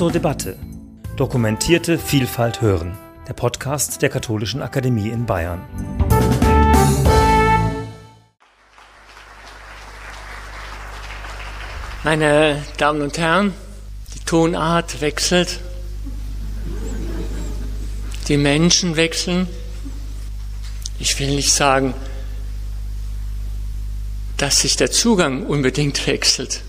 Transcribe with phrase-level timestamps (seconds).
[0.00, 0.56] zur Debatte.
[1.16, 2.96] Dokumentierte Vielfalt hören.
[3.28, 5.60] Der Podcast der Katholischen Akademie in Bayern.
[12.02, 13.52] Meine Damen und Herren,
[14.14, 15.60] die Tonart wechselt,
[18.28, 19.48] die Menschen wechseln.
[20.98, 21.92] Ich will nicht sagen,
[24.38, 26.62] dass sich der Zugang unbedingt wechselt.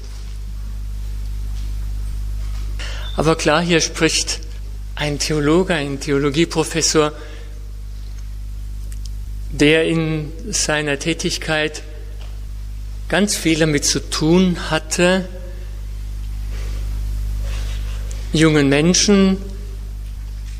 [3.21, 4.39] Aber klar, hier spricht
[4.95, 7.11] ein Theologe, ein Theologieprofessor,
[9.51, 11.83] der in seiner Tätigkeit
[13.09, 15.25] ganz viel damit zu tun hatte,
[18.33, 19.37] jungen Menschen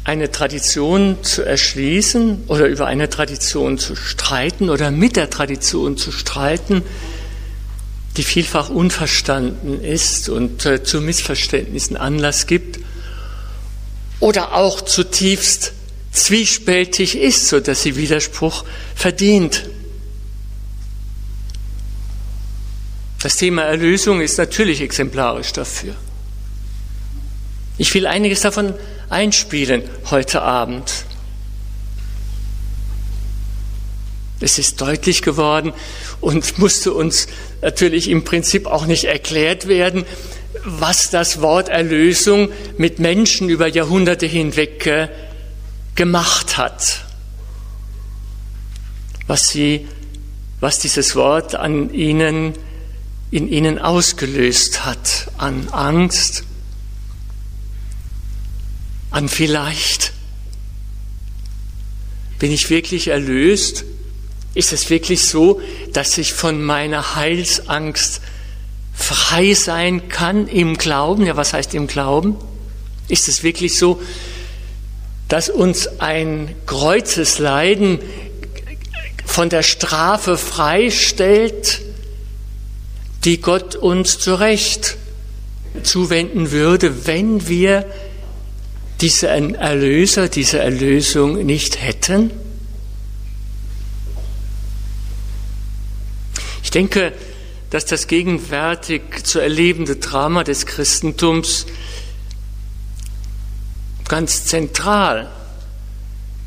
[0.04, 6.12] eine Tradition zu erschließen oder über eine Tradition zu streiten oder mit der Tradition zu
[6.12, 6.84] streiten,
[8.18, 12.80] die vielfach unverstanden ist und äh, zu Missverständnissen Anlass gibt
[14.20, 15.74] oder auch zutiefst
[16.12, 19.70] zwiespältig ist, so dass sie Widerspruch verdient.
[23.22, 25.96] Das Thema Erlösung ist natürlich exemplarisch dafür.
[27.78, 28.74] Ich will einiges davon
[29.10, 31.06] einspielen heute Abend.
[34.42, 35.72] Es ist deutlich geworden
[36.20, 37.28] und musste uns
[37.62, 40.04] natürlich im Prinzip auch nicht erklärt werden,
[40.66, 45.10] was das Wort Erlösung mit Menschen über Jahrhunderte hinweg äh,
[45.96, 47.06] gemacht hat.
[49.28, 49.88] Was sie,
[50.60, 52.54] was dieses Wort an ihnen,
[53.30, 56.44] in ihnen ausgelöst hat, an Angst,
[59.12, 60.14] an vielleicht.
[62.40, 63.86] Bin ich wirklich erlöst?
[64.54, 65.62] Ist es wirklich so,
[65.94, 68.22] dass ich von meiner Heilsangst
[68.94, 71.26] frei sein kann im Glauben?
[71.26, 72.36] Ja, was heißt im Glauben?
[73.08, 74.02] Ist es wirklich so,
[75.30, 78.00] dass uns ein Kreuzesleiden
[79.26, 81.82] von der Strafe freistellt,
[83.24, 84.98] die Gott uns zurecht
[85.84, 87.86] zuwenden würde, wenn wir
[89.00, 92.32] diesen Erlöser, diese Erlösung nicht hätten?
[96.72, 97.12] Ich denke,
[97.70, 101.66] dass das gegenwärtig zu erlebende Drama des Christentums
[104.08, 105.30] ganz zentral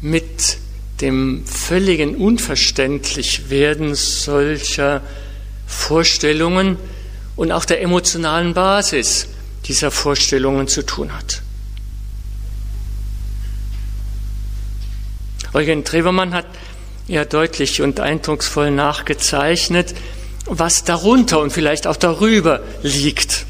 [0.01, 0.57] mit
[1.03, 5.03] dem völligen Unverständlichwerden solcher
[5.67, 6.79] Vorstellungen
[7.37, 9.29] und auch der emotionalen Basis
[9.67, 11.43] dieser Vorstellungen zu tun hat.
[15.53, 16.47] Eugen Trevermann hat
[17.07, 19.95] ja deutlich und eindrucksvoll nachgezeichnet,
[20.47, 23.47] was darunter und vielleicht auch darüber liegt.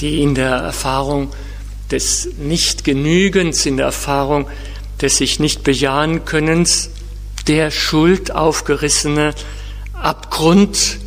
[0.00, 1.30] Die in der Erfahrung
[1.90, 4.48] des Nichtgenügens, in der Erfahrung
[5.00, 6.90] des sich nicht bejahen Könnens,
[7.46, 9.34] der Schuld aufgerissene
[9.92, 10.98] Abgrund,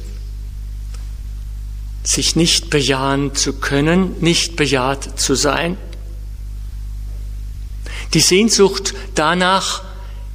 [2.04, 5.78] sich nicht bejahen zu können, nicht bejaht zu sein.
[8.14, 9.84] Die Sehnsucht danach,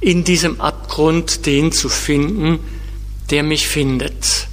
[0.03, 2.59] in diesem Abgrund den zu finden,
[3.29, 4.47] der mich findet.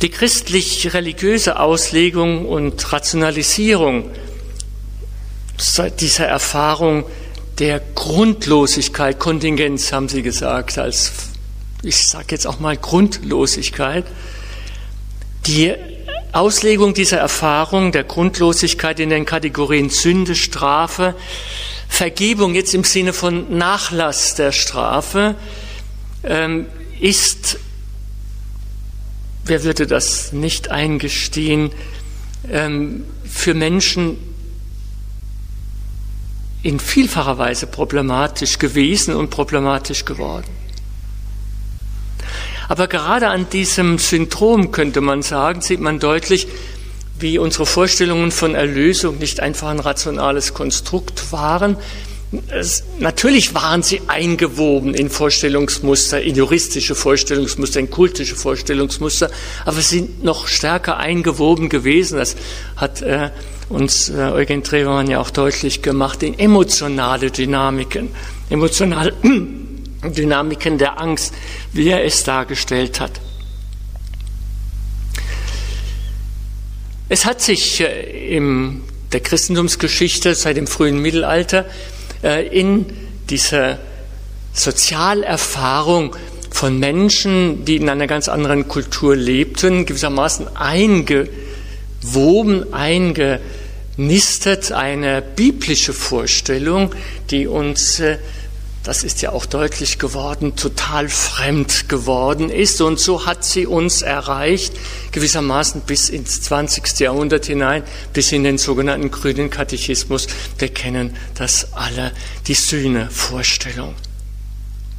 [0.00, 4.10] Die christlich-religiöse Auslegung und Rationalisierung
[6.00, 7.04] dieser Erfahrung
[7.58, 11.12] der Grundlosigkeit, Kontingenz haben Sie gesagt, als
[11.82, 14.04] ich sage jetzt auch mal Grundlosigkeit,
[15.46, 15.74] die
[16.32, 21.14] Auslegung dieser Erfahrung der Grundlosigkeit in den Kategorien Sünde, Strafe,
[21.88, 25.34] Vergebung jetzt im Sinne von Nachlass der Strafe
[26.24, 26.66] ähm,
[27.00, 27.58] ist,
[29.44, 31.70] wer würde das nicht eingestehen,
[32.50, 34.18] ähm, für Menschen
[36.62, 40.56] in vielfacher Weise problematisch gewesen und problematisch geworden.
[42.68, 46.48] Aber gerade an diesem Syndrom könnte man sagen, sieht man deutlich,
[47.18, 51.76] wie unsere Vorstellungen von Erlösung nicht einfach ein rationales Konstrukt waren.
[52.48, 59.30] Es, natürlich waren sie eingewoben in Vorstellungsmuster, in juristische Vorstellungsmuster, in kultische Vorstellungsmuster,
[59.64, 62.18] aber sie sind noch stärker eingewoben gewesen.
[62.18, 62.36] Das
[62.76, 63.30] hat äh,
[63.68, 68.10] uns äh, Eugen Trevermann ja auch deutlich gemacht, in emotionale Dynamiken,
[68.50, 69.14] emotionale
[70.04, 71.32] Dynamiken der Angst,
[71.72, 73.20] wie er es dargestellt hat.
[77.08, 78.82] Es hat sich äh, in
[79.12, 81.64] der Christentumsgeschichte seit dem frühen Mittelalter
[82.24, 82.86] äh, in
[83.30, 83.78] dieser
[84.52, 86.16] Sozialerfahrung
[86.50, 96.92] von Menschen, die in einer ganz anderen Kultur lebten, gewissermaßen eingewoben, eingenistet, eine biblische Vorstellung,
[97.30, 98.18] die uns äh,
[98.86, 102.80] das ist ja auch deutlich geworden, total fremd geworden ist.
[102.80, 104.74] Und so hat sie uns erreicht,
[105.10, 107.00] gewissermaßen bis ins 20.
[107.00, 110.28] Jahrhundert hinein, bis in den sogenannten grünen Katechismus.
[110.58, 112.12] Wir kennen das alle,
[112.46, 113.96] die Sühne-Vorstellung.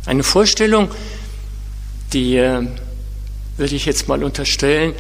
[0.06, 0.92] Eine Vorstellung,
[2.12, 2.68] die, äh,
[3.56, 4.96] würde ich jetzt mal unterstellen,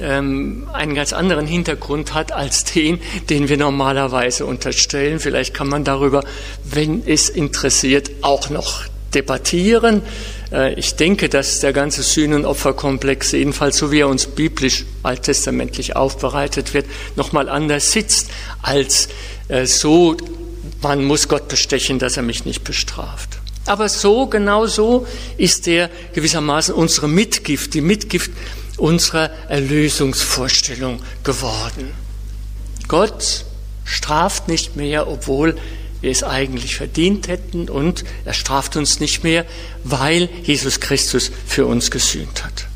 [0.00, 3.00] einen ganz anderen Hintergrund hat als den,
[3.30, 5.20] den wir normalerweise unterstellen.
[5.20, 6.24] Vielleicht kann man darüber,
[6.64, 10.02] wenn es interessiert, auch noch debattieren.
[10.52, 16.74] Äh, ich denke, dass der ganze Sühnenopferkomplex, jedenfalls so wie er uns biblisch, alttestamentlich aufbereitet
[16.74, 16.86] wird,
[17.16, 18.30] nochmal anders sitzt
[18.62, 19.08] als
[19.48, 20.16] äh, so,
[20.82, 23.38] man muss Gott bestechen, dass er mich nicht bestraft.
[23.66, 25.06] Aber so, genau so
[25.38, 28.30] ist er gewissermaßen unsere Mitgift, die Mitgift
[28.76, 31.90] unserer Erlösungsvorstellung geworden.
[32.88, 33.44] Gott
[33.84, 35.56] straft nicht mehr, obwohl
[36.00, 39.46] wir es eigentlich verdient hätten und er straft uns nicht mehr,
[39.84, 42.66] weil Jesus Christus für uns gesühnt hat.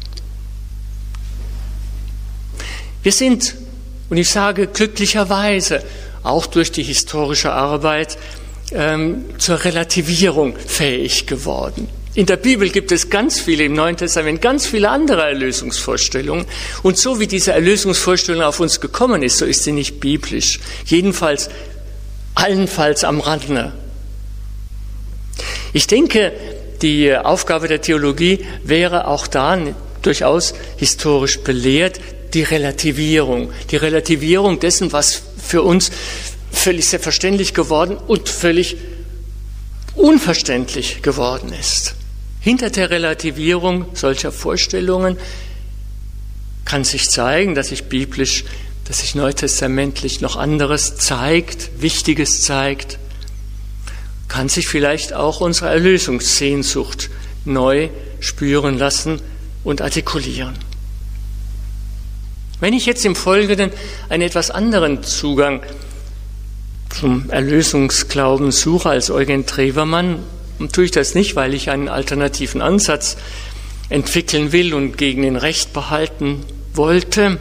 [3.03, 3.55] Wir sind,
[4.09, 5.85] und ich sage glücklicherweise,
[6.23, 8.19] auch durch die historische Arbeit
[8.73, 11.89] ähm, zur Relativierung fähig geworden.
[12.19, 16.47] In der Bibel gibt es ganz viele, im Neuen Testament ganz viele andere Erlösungsvorstellungen.
[16.83, 20.59] Und so wie diese Erlösungsvorstellung auf uns gekommen ist, so ist sie nicht biblisch.
[20.85, 21.49] Jedenfalls,
[22.35, 23.73] allenfalls am Rande.
[25.73, 26.33] Ich denke,
[26.83, 29.57] die Aufgabe der Theologie wäre auch da
[30.03, 32.01] durchaus historisch belehrt,
[32.35, 33.53] die Relativierung.
[33.71, 35.93] Die Relativierung dessen, was für uns
[36.51, 38.77] völlig selbstverständlich geworden und völlig
[39.95, 41.95] unverständlich geworden ist.
[42.49, 45.19] Hinter der Relativierung solcher Vorstellungen
[46.65, 48.47] kann sich zeigen, dass sich biblisch,
[48.87, 52.99] dass sich neutestamentlich noch anderes zeigt, Wichtiges zeigt,
[54.29, 57.11] kann sich vielleicht auch unsere Erlösungssehnsucht
[57.45, 59.21] neu spüren lassen
[59.63, 60.55] und artikulieren.
[62.61, 63.73] Wenn ich jetzt im Folgenden
[64.09, 65.61] einen etwas anderen Zugang
[66.89, 70.21] zum Erlösungsglauben suche als Eugen Trevermann,
[70.59, 73.17] und tue ich das nicht, weil ich einen alternativen Ansatz
[73.89, 76.45] entwickeln will und gegen den Recht behalten
[76.75, 77.41] wollte.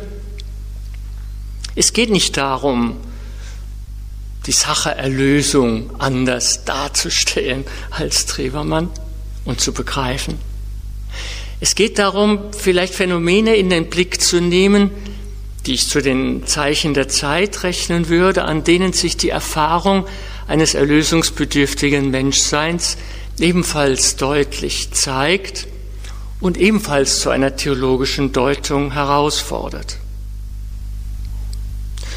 [1.75, 2.97] Es geht nicht darum,
[4.45, 8.89] die Sache Erlösung anders darzustellen als Trevermann
[9.45, 10.39] und zu begreifen.
[11.59, 14.91] Es geht darum, vielleicht Phänomene in den Blick zu nehmen,
[15.65, 20.05] die ich zu den Zeichen der Zeit rechnen würde, an denen sich die Erfahrung
[20.47, 22.97] eines erlösungsbedürftigen Menschseins
[23.39, 25.67] ebenfalls deutlich zeigt
[26.39, 29.97] und ebenfalls zu einer theologischen Deutung herausfordert.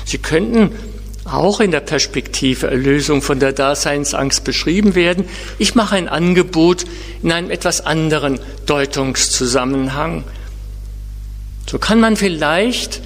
[0.05, 0.73] Sie könnten
[1.25, 5.27] auch in der Perspektive Erlösung von der Daseinsangst beschrieben werden.
[5.59, 6.85] Ich mache ein Angebot
[7.23, 10.25] in einem etwas anderen Deutungszusammenhang.
[11.69, 13.01] So kann man vielleicht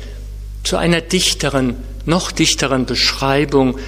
[0.63, 3.79] zu einer dichteren, noch dichteren Beschreibung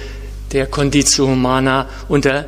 [0.51, 2.45] der Conditio Humana und der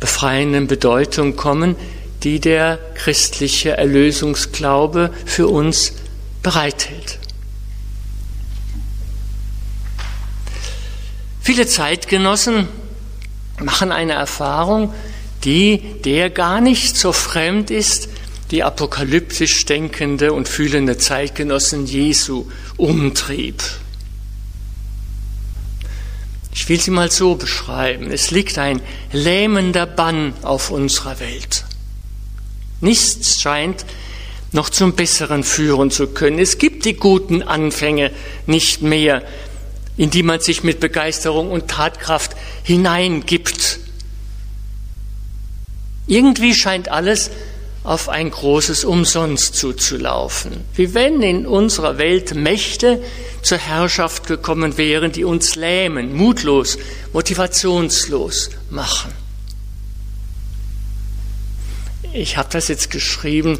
[0.00, 1.76] befreienden Bedeutung kommen,
[2.22, 5.92] die der christliche Erlösungsglaube für uns
[6.42, 7.18] bereithält.
[11.40, 12.68] Viele Zeitgenossen
[13.60, 14.94] machen eine Erfahrung,
[15.44, 18.08] die der gar nicht so fremd ist,
[18.50, 22.46] die apokalyptisch denkende und fühlende Zeitgenossen Jesu
[22.76, 23.62] umtrieb.
[26.54, 28.10] Ich will sie mal so beschreiben.
[28.12, 28.80] Es liegt ein
[29.12, 31.64] lähmender Bann auf unserer Welt.
[32.80, 33.84] Nichts scheint
[34.52, 36.38] noch zum Besseren führen zu können.
[36.38, 38.12] Es gibt die guten Anfänge
[38.46, 39.24] nicht mehr,
[39.96, 43.80] in die man sich mit Begeisterung und Tatkraft hineingibt.
[46.06, 47.30] Irgendwie scheint alles
[47.84, 50.64] auf ein großes Umsonst zuzulaufen.
[50.74, 53.02] Wie wenn in unserer Welt Mächte
[53.42, 56.78] zur Herrschaft gekommen wären, die uns lähmen, mutlos,
[57.12, 59.12] motivationslos machen.
[62.14, 63.58] Ich habe das jetzt geschrieben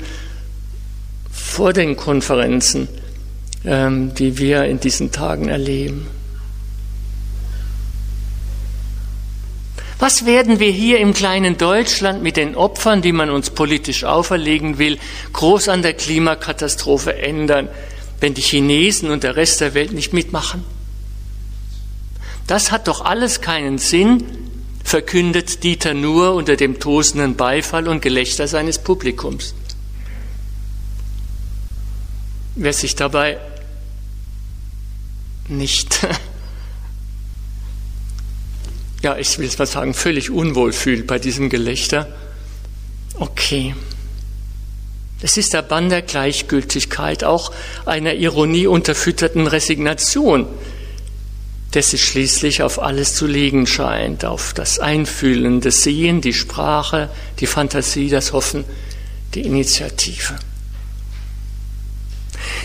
[1.30, 2.88] vor den Konferenzen,
[3.64, 6.06] ähm, die wir in diesen Tagen erleben.
[10.04, 14.76] Was werden wir hier im kleinen Deutschland mit den Opfern, die man uns politisch auferlegen
[14.76, 14.99] will,
[15.32, 17.70] groß an der Klimakatastrophe ändern,
[18.20, 20.62] wenn die Chinesen und der Rest der Welt nicht mitmachen?
[22.46, 24.25] Das hat doch alles keinen Sinn,
[24.84, 29.54] verkündet Dieter nur unter dem tosenden Beifall und Gelächter seines Publikums.
[32.56, 33.38] wer sich dabei
[35.49, 36.06] nicht,
[39.04, 42.08] ja, ich will es mal sagen, völlig unwohl fühlt bei diesem Gelächter,
[43.18, 43.75] okay.
[45.23, 47.52] Es ist der Bann der Gleichgültigkeit, auch
[47.87, 50.46] einer Ironie unterfütterten Resignation,
[51.73, 57.11] der sich schließlich auf alles zu legen scheint, auf das Einfühlen, das Sehen, die Sprache,
[57.40, 58.64] die Fantasie, das Hoffen,
[59.34, 60.34] die Initiative.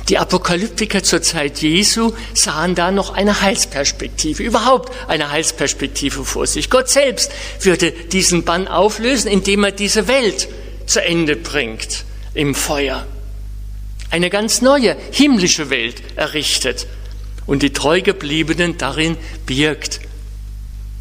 [0.08, 6.70] Die Apokalyptiker zur Zeit Jesu sahen da noch eine Heilsperspektive, überhaupt eine Heilsperspektive vor sich.
[6.70, 10.48] Gott selbst würde diesen Bann auflösen, indem er diese Welt
[10.86, 13.06] zu Ende bringt im Feuer.
[14.10, 16.88] Eine ganz neue himmlische Welt errichtet
[17.46, 20.00] und die Treugebliebenen darin birgt.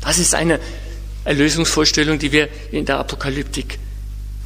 [0.02, 0.60] Das ist eine
[1.24, 3.78] Erlösungsvorstellung, die wir in der Apokalyptik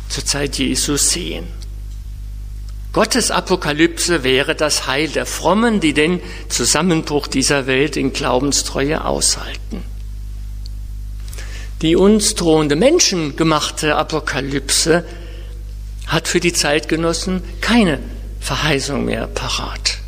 [0.09, 1.47] zur Zeit Jesus sehen.
[2.93, 9.83] Gottes Apokalypse wäre das Heil der Frommen, die den Zusammenbruch dieser Welt in Glaubenstreue aushalten.
[11.81, 15.05] Die uns drohende menschengemachte Apokalypse
[16.07, 17.99] hat für die Zeitgenossen keine
[18.41, 19.99] Verheißung mehr parat.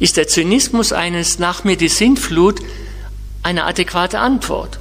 [0.00, 2.60] Ist der Zynismus eines nach mir die Sintflut
[3.42, 4.78] eine adäquate Antwort?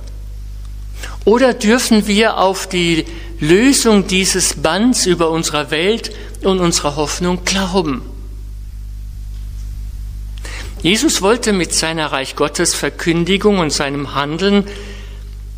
[1.25, 3.05] Oder dürfen wir auf die
[3.39, 8.01] Lösung dieses Bands über unserer Welt und unserer Hoffnung glauben?
[10.81, 14.65] Jesus wollte mit seiner Reich Gottes Verkündigung und seinem Handeln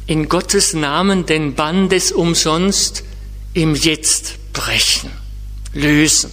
[0.07, 3.03] in Gottes Namen den Bann des Umsonst
[3.53, 5.11] im Jetzt brechen,
[5.73, 6.31] lösen.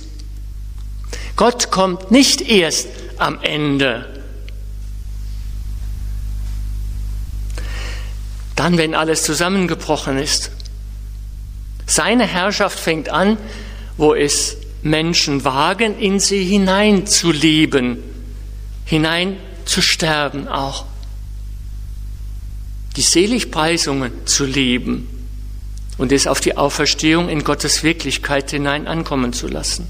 [1.36, 2.88] Gott kommt nicht erst
[3.18, 4.22] am Ende.
[8.54, 10.50] Dann, wenn alles zusammengebrochen ist.
[11.86, 13.38] Seine Herrschaft fängt an,
[13.96, 17.98] wo es Menschen wagen, in sie hineinzuleben,
[18.84, 20.84] hinein zu sterben auch
[22.96, 25.06] die Seligpreisungen zu leben
[25.98, 29.86] und es auf die Auferstehung in Gottes Wirklichkeit hinein ankommen zu lassen.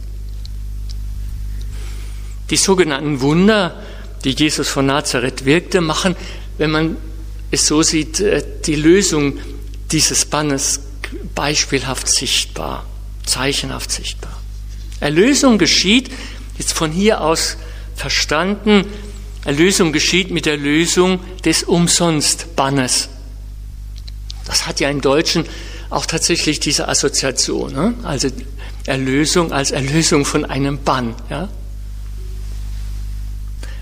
[2.51, 3.81] Die sogenannten Wunder,
[4.25, 6.17] die Jesus von Nazareth wirkte, machen,
[6.59, 6.97] wenn man
[7.51, 9.39] es so sieht, äh, die Lösung
[9.93, 10.81] dieses Bannes
[11.35, 12.87] beispielhaft sichtbar,
[13.25, 14.41] zeichenhaft sichtbar.
[15.01, 16.11] Erlösung geschieht,
[16.59, 17.57] jetzt von hier aus
[17.95, 18.87] verstanden,
[19.45, 23.09] Erlösung geschieht mit der Lösung des Umsonstbannes.
[24.45, 25.45] Das hat ja im Deutschen
[25.91, 27.95] auch tatsächlich diese Assoziation, ne?
[28.03, 28.29] also
[28.87, 31.15] Erlösung als Erlösung von einem Bann.
[31.31, 31.49] Ja?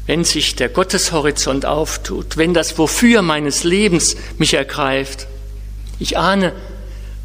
[0.07, 5.27] Wenn sich der Gotteshorizont auftut, wenn das Wofür meines Lebens mich ergreift,
[5.99, 6.53] ich ahne,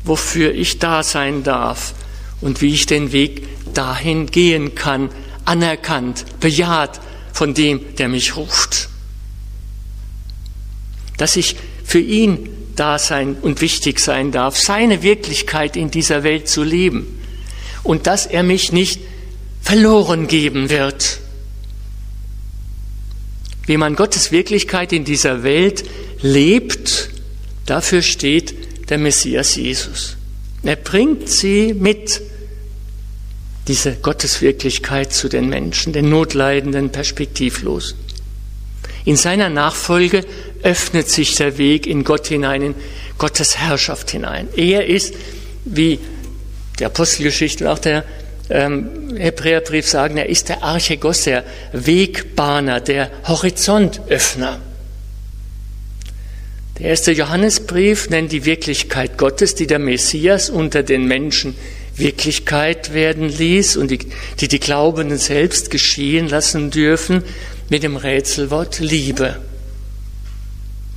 [0.04, 1.94] wofür ich da sein darf
[2.42, 5.10] und wie ich den Weg dahin gehen kann,
[5.46, 7.00] anerkannt, bejaht,
[7.34, 8.90] von dem, der mich ruft.
[11.18, 16.48] Dass ich für ihn da sein und wichtig sein darf, seine Wirklichkeit in dieser Welt
[16.48, 17.20] zu leben
[17.84, 19.02] und dass er mich nicht
[19.62, 21.20] verloren geben wird.
[23.66, 25.84] Wie man Gottes Wirklichkeit in dieser Welt
[26.22, 27.10] lebt,
[27.66, 28.56] dafür steht
[28.90, 30.18] der Messias Jesus.
[30.64, 32.22] Er bringt sie mit
[33.68, 37.98] diese Gotteswirklichkeit zu den Menschen, den Notleidenden, Perspektivlosen.
[39.06, 40.26] In seiner Nachfolge
[40.64, 42.76] öffnet sich der Weg in Gott hinein, in
[43.18, 44.50] Gottes Herrschaft hinein.
[44.56, 45.14] Er ist,
[45.66, 46.00] wie
[46.80, 48.04] die Apostelgeschichte und auch der
[48.50, 54.60] ähm, Hebräerbrief sagen, er ist der Archegos, der Wegbahner, der Horizontöffner.
[56.80, 61.56] Der erste Johannesbrief nennt die Wirklichkeit Gottes, die der Messias unter den Menschen
[61.96, 64.00] Wirklichkeit werden ließ und die,
[64.40, 67.24] die die Glaubenden selbst geschehen lassen dürfen
[67.68, 69.42] mit dem Rätselwort Liebe.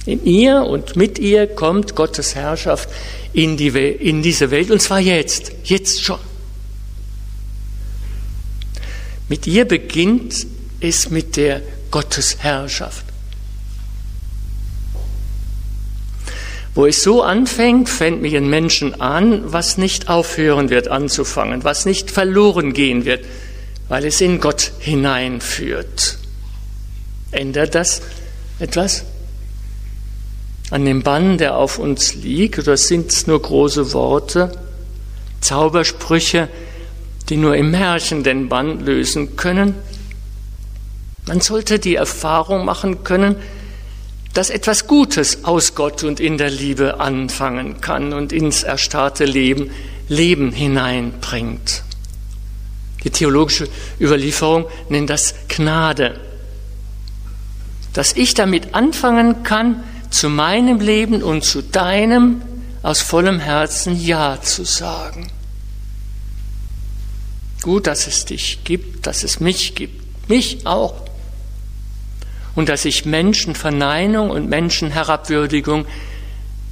[0.07, 2.89] In ihr und mit ihr kommt Gottes Herrschaft
[3.33, 6.21] in, die, in diese Welt und zwar jetzt, jetzt schon.
[9.29, 10.47] Mit ihr beginnt
[10.81, 13.12] es mit der Gottesherrschaft.
[16.75, 21.85] Wo es so anfängt, fängt mich ein Menschen an, was nicht aufhören wird anzufangen, was
[21.85, 23.27] nicht verloren gehen wird,
[23.89, 26.19] weil es in Gott hineinführt.
[27.31, 28.01] Ändert das
[28.59, 29.05] etwas?
[30.71, 34.53] An dem Bann, der auf uns liegt, oder sind es nur große Worte,
[35.43, 36.49] Zaubersprüche,
[37.29, 39.75] die nur im Märchen den Bann lösen können?
[41.27, 43.37] Man sollte die Erfahrung machen können,
[44.35, 49.71] dass etwas Gutes aus Gott und in der Liebe anfangen kann und ins erstarrte Leben
[50.09, 51.83] Leben hineinbringt.
[53.05, 53.69] Die theologische
[54.01, 56.21] Überlieferung nennt das Gnade.
[57.93, 62.43] Dass ich damit anfangen kann, zu meinem Leben und zu deinem
[62.83, 65.31] aus vollem Herzen Ja zu sagen.
[67.63, 70.95] Gut, dass es dich gibt, dass es mich gibt, mich auch.
[72.55, 75.87] Und dass ich Menschenverneinung und Menschenherabwürdigung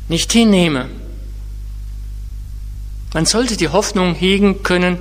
[0.09, 0.89] nicht hinnehme.
[3.15, 4.99] Man sollte die Hoffnung hegen können,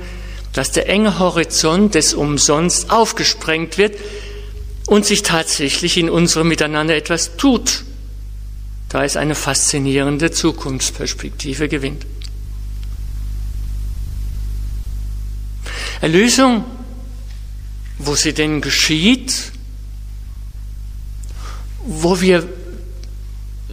[0.53, 3.97] dass der enge Horizont des Umsonst aufgesprengt wird
[4.87, 7.83] und sich tatsächlich in unserem Miteinander etwas tut,
[8.89, 12.05] da es eine faszinierende Zukunftsperspektive gewinnt.
[16.01, 16.63] Erlösung,
[17.99, 19.51] wo sie denn geschieht,
[21.85, 22.47] wo wir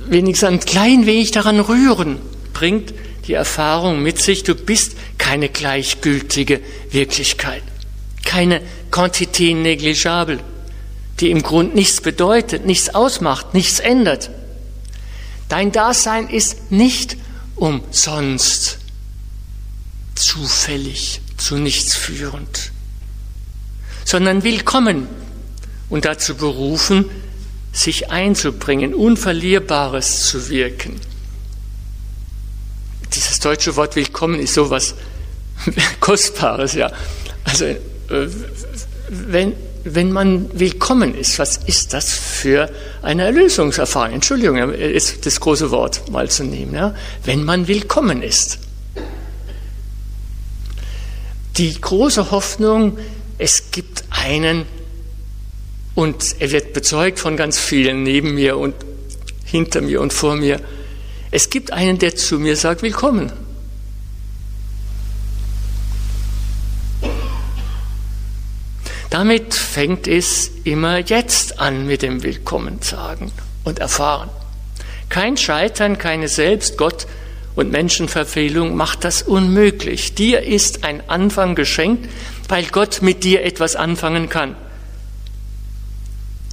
[0.09, 2.19] wenigstens ein klein wenig daran rühren,
[2.53, 2.95] bringt
[3.27, 6.61] die Erfahrung mit sich, du bist keine gleichgültige
[6.91, 7.63] Wirklichkeit,
[8.25, 8.61] keine
[8.91, 10.39] Quantité negligible,
[11.21, 14.31] die im Grund nichts bedeutet, nichts ausmacht, nichts ändert.
[15.49, 17.17] Dein Dasein ist nicht
[17.57, 18.79] umsonst
[20.15, 22.73] zufällig zu nichts führend,
[24.05, 25.09] sondern willkommen
[25.89, 27.07] und dazu berufen,
[27.77, 30.99] sich einzubringen, Unverlierbares zu wirken.
[33.15, 34.95] Dieses deutsche Wort willkommen ist sowas
[36.01, 36.91] Kostbares, ja.
[37.45, 37.77] Also, äh,
[39.09, 39.53] wenn,
[39.85, 42.71] wenn man willkommen ist, was ist das für
[43.03, 44.15] eine Erlösungserfahrung?
[44.15, 46.95] Entschuldigung, ist das große Wort mal zu nehmen, ja.
[47.25, 48.59] Wenn man willkommen ist.
[51.59, 52.99] Die große Hoffnung,
[53.37, 54.65] es gibt einen,
[55.97, 58.75] und er wird bezeugt von ganz vielen neben mir und
[59.45, 60.61] hinter mir und vor mir,
[61.31, 63.33] es gibt einen, der zu mir sagt, willkommen.
[69.09, 73.33] Damit fängt es immer jetzt an mit dem Willkommen sagen
[73.65, 74.29] und erfahren.
[75.09, 77.07] Kein Scheitern, keine Selbst, Gott
[77.55, 80.15] und Menschenverfehlung macht das unmöglich.
[80.15, 82.11] Dir ist ein Anfang geschenkt,
[82.49, 84.57] weil Gott mit dir etwas anfangen kann.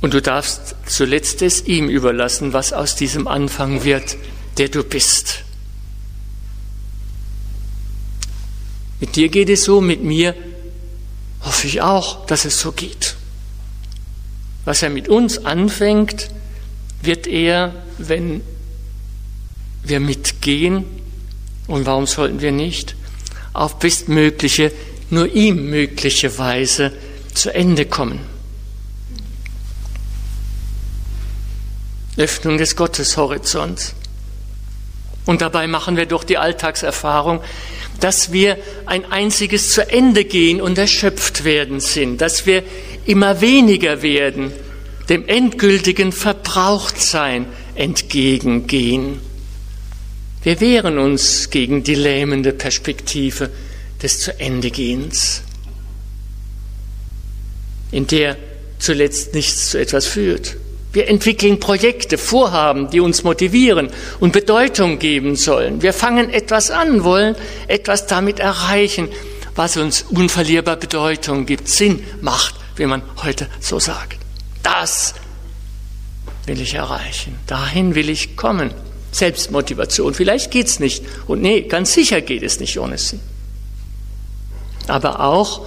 [0.04, 4.18] Und du darfst zuletzt es ihm überlassen, was aus diesem Anfang wird,
[4.58, 5.46] der du bist.
[9.00, 10.36] Mit dir geht es so, mit mir
[11.40, 13.16] hoffe ich auch, dass es so geht.
[14.66, 16.28] Was er mit uns anfängt,
[17.02, 18.42] wird er, wenn
[19.84, 20.84] wir mitgehen,
[21.68, 22.98] und warum sollten wir nicht,
[23.54, 24.74] auf bestmögliche,
[25.10, 26.92] nur ihm mögliche Weise
[27.34, 28.33] zu Ende kommen.
[32.18, 33.96] Öffnung des Gotteshorizonts.
[35.26, 37.42] Und dabei machen wir doch die Alltagserfahrung,
[38.00, 42.64] dass wir ein einziges zu Ende gehen und erschöpft werden sind, dass wir
[43.06, 44.52] immer weniger werden,
[45.10, 47.46] dem endgültigen Verbrauchtsein
[47.76, 49.20] entgegengehen.
[50.44, 53.50] Wir wehren uns gegen die lähmende Perspektive
[54.02, 55.42] des zu Ende Gehens,
[57.92, 58.36] in der
[58.80, 60.58] zuletzt nichts zu etwas führt.
[60.94, 65.82] Wir entwickeln Projekte, Vorhaben, die uns motivieren und Bedeutung geben sollen.
[65.82, 67.36] Wir fangen etwas an, wollen
[67.68, 69.10] etwas damit erreichen,
[69.56, 74.20] was uns unverlierbar Bedeutung gibt, Sinn macht, wie man heute so sagt.
[74.62, 75.16] Das
[76.46, 77.40] will ich erreichen.
[77.48, 78.72] Dahin will ich kommen.
[79.12, 80.14] Selbstmotivation.
[80.14, 81.04] Vielleicht geht's nicht.
[81.26, 83.20] Und nee, ganz sicher geht es nicht ohne sie.
[84.88, 85.66] Aber auch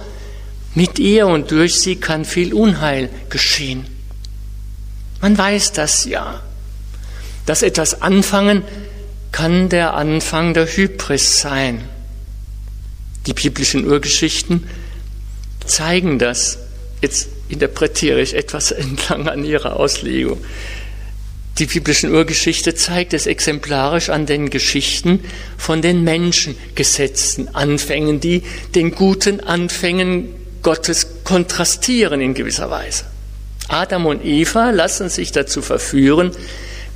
[0.73, 3.96] mit ihr und durch sie kann viel Unheil geschehen.
[5.21, 6.41] Man weiß das ja.
[7.45, 8.63] Das etwas anfangen
[9.31, 11.83] kann der Anfang der Hybris sein.
[13.25, 14.67] Die biblischen Urgeschichten
[15.65, 16.59] zeigen das.
[17.01, 20.43] Jetzt interpretiere ich etwas entlang an ihrer Auslegung.
[21.59, 25.23] Die biblischen Urgeschichte zeigt es exemplarisch an den Geschichten
[25.57, 28.43] von den menschengesetzten Anfängen, die
[28.75, 33.05] den guten Anfängen Gottes kontrastieren in gewisser Weise.
[33.67, 36.31] Adam und Eva lassen sich dazu verführen,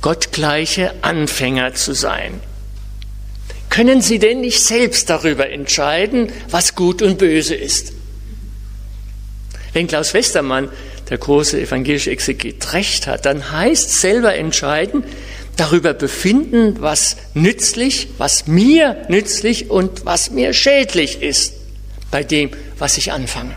[0.00, 2.40] gottgleiche Anfänger zu sein.
[3.68, 7.92] Können sie denn nicht selbst darüber entscheiden, was gut und böse ist?
[9.72, 10.68] Wenn Klaus Westermann,
[11.08, 15.04] der große evangelische Exeget, recht hat, dann heißt selber entscheiden,
[15.56, 21.54] darüber befinden, was nützlich, was mir nützlich und was mir schädlich ist
[22.10, 23.54] bei dem, was ich anfange.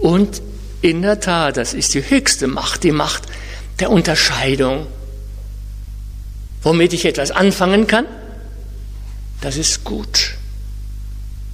[0.00, 0.42] Und
[0.82, 3.24] in der Tat, das ist die höchste Macht, die Macht
[3.78, 4.86] der Unterscheidung.
[6.62, 8.06] Womit ich etwas anfangen kann,
[9.40, 10.34] das ist gut.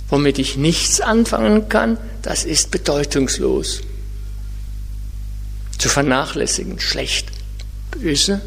[0.08, 3.82] womit ich nichts anfangen kann, das ist bedeutungslos.
[5.78, 7.28] Zu vernachlässigen, schlecht,
[7.90, 8.40] böse.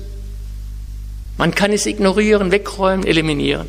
[1.37, 3.67] Man kann es ignorieren, wegräumen, eliminieren.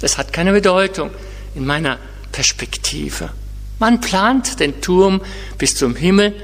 [0.00, 1.10] Das hat keine Bedeutung
[1.54, 1.98] in meiner
[2.32, 3.30] Perspektive.
[3.82, 5.20] Man plant den Turm
[5.58, 6.40] bis zum Himmel,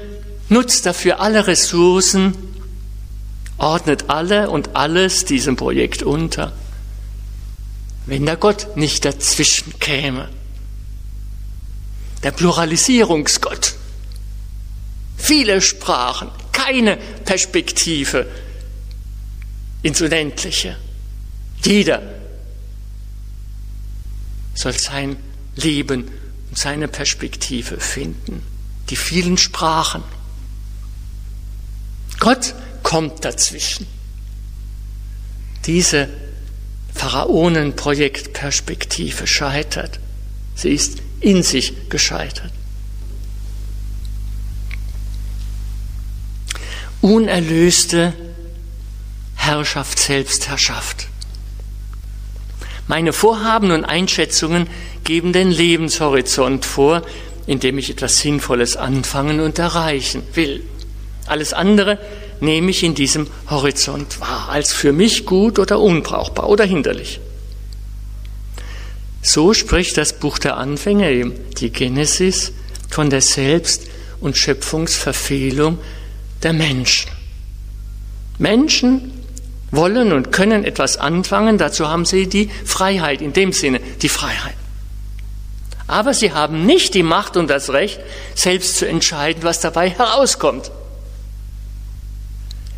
[0.49, 2.35] nutzt dafür alle Ressourcen,
[3.57, 6.51] ordnet alle und alles diesem Projekt unter.
[8.05, 10.27] Wenn der Gott nicht dazwischen käme,
[12.23, 13.75] der Pluralisierungsgott,
[15.15, 18.27] viele Sprachen, keine Perspektive
[19.81, 20.75] ins Unendliche.
[21.63, 22.01] Jeder
[24.55, 25.15] soll sein
[25.55, 26.18] Leben
[26.49, 28.41] und seine Perspektive finden.
[28.89, 30.03] Die vielen Sprachen.
[32.19, 33.85] Gott kommt dazwischen.
[35.65, 36.09] Diese
[36.95, 39.99] Pharaonenprojektperspektive scheitert.
[40.55, 42.51] Sie ist in sich gescheitert.
[47.01, 48.13] Unerlöste
[49.35, 51.07] Herrschaft, Selbstherrschaft.
[52.87, 54.67] Meine Vorhaben und Einschätzungen
[55.09, 57.01] geben den Lebenshorizont vor,
[57.47, 60.61] in dem ich etwas Sinnvolles anfangen und erreichen will.
[61.25, 61.97] Alles andere
[62.41, 67.19] nehme ich in diesem Horizont wahr, als für mich gut oder unbrauchbar oder hinderlich.
[69.23, 72.53] So spricht das Buch der Anfänge, die Genesis,
[72.91, 73.87] von der Selbst-
[74.21, 75.79] und Schöpfungsverfehlung
[76.43, 77.09] der Menschen.
[78.37, 79.11] Menschen
[79.71, 84.58] wollen und können etwas anfangen, dazu haben sie die Freiheit, in dem Sinne die Freiheit.
[85.89, 87.99] Aber sie haben nicht die Macht und das Recht,
[88.35, 90.69] selbst zu entscheiden, was dabei herauskommt.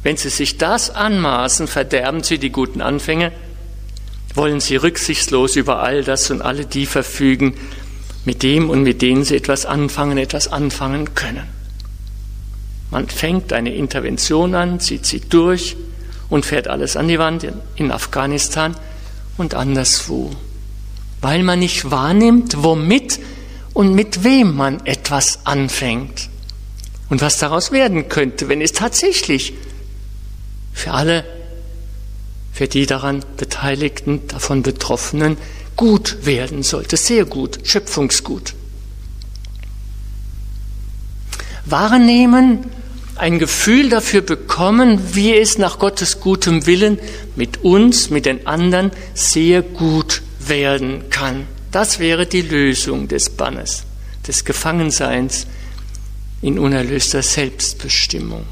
[0.02, 3.34] Wenn sie sich das anmaßen, verderben sie die guten Anfänge,
[4.34, 7.58] wollen sie rücksichtslos über all das und alle die verfügen,
[8.24, 11.44] mit dem und mit denen sie etwas anfangen, etwas anfangen können.
[12.92, 15.76] Man fängt eine Intervention an, zieht sie durch
[16.30, 17.46] und fährt alles an die Wand
[17.76, 18.74] in Afghanistan
[19.38, 20.32] und anderswo,
[21.22, 23.20] weil man nicht wahrnimmt, womit
[23.74, 26.30] und mit wem man etwas anfängt
[27.10, 29.54] und was daraus werden könnte, wenn es tatsächlich
[30.74, 31.24] für alle,
[32.52, 35.38] für die daran Beteiligten, davon Betroffenen
[35.76, 38.54] gut werden sollte, sehr gut, schöpfungsgut.
[41.66, 42.66] Wahrnehmen,
[43.16, 46.98] ein Gefühl dafür bekommen, wie es nach Gottes gutem Willen
[47.36, 51.48] mit uns, mit den anderen sehr gut werden kann.
[51.72, 53.84] Das wäre die Lösung des Bannes,
[54.28, 55.48] des Gefangenseins
[56.42, 58.46] in unerlöster Selbstbestimmung.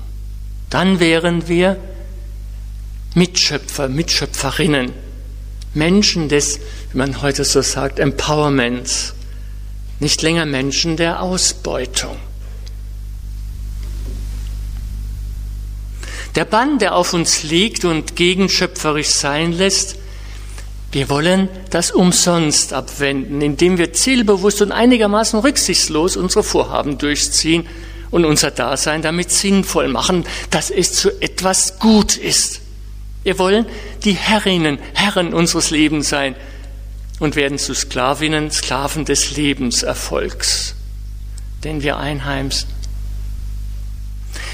[0.70, 1.78] Dann wären wir
[3.16, 4.94] Mitschöpfer, Mitschöpferinnen,
[5.74, 6.60] Menschen des,
[6.92, 9.14] wie man heute so sagt, Empowerments,
[10.00, 12.18] nicht länger Menschen der Ausbeutung.
[16.36, 19.98] Der Bann, der auf uns liegt und gegenschöpferisch sein lässt,
[20.92, 27.68] wir wollen das umsonst abwenden, indem wir zielbewusst und einigermaßen rücksichtslos unsere Vorhaben durchziehen
[28.10, 32.62] und unser Dasein damit sinnvoll machen, dass es zu etwas gut ist.
[33.24, 33.68] Wir wollen
[34.04, 36.36] die Herrinnen, Herren unseres Lebens sein
[37.20, 40.74] und werden zu Sklavinnen, Sklaven des Lebenserfolgs,
[41.64, 42.70] den wir einheimsen.